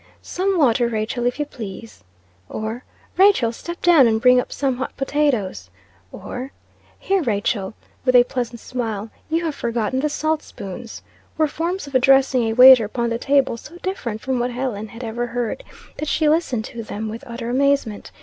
"Some 0.23 0.57
water, 0.57 0.87
Rachael, 0.87 1.27
if 1.27 1.37
you 1.37 1.45
please." 1.45 2.03
Or, 2.49 2.83
"Rachael, 3.17 3.51
step 3.51 3.83
down 3.83 4.07
and, 4.07 4.19
bring 4.19 4.39
up 4.41 4.51
some 4.51 4.77
hot 4.77 4.97
potatoes." 4.97 5.69
Or 6.11 6.51
"Here, 6.97 7.21
Rachael," 7.21 7.75
with 8.03 8.15
a 8.15 8.23
pleasant 8.23 8.59
smile, 8.61 9.11
"you 9.29 9.45
have 9.45 9.53
forgotten 9.53 9.99
the 9.99 10.09
salt 10.09 10.41
spoons," 10.41 11.03
were 11.37 11.47
forms 11.47 11.85
of 11.85 11.93
addressing 11.93 12.45
a 12.45 12.53
waiter 12.53 12.85
upon 12.85 13.11
the 13.11 13.19
table 13.19 13.57
so 13.57 13.77
different 13.83 14.21
from 14.21 14.39
what 14.39 14.49
Helen 14.49 14.87
had 14.87 15.03
ever 15.03 15.27
heard, 15.27 15.63
that 15.97 16.07
she 16.07 16.27
listened 16.27 16.65
to 16.65 16.81
them 16.81 17.07
with 17.07 17.23
utter 17.27 17.51
amazement. 17.51 18.09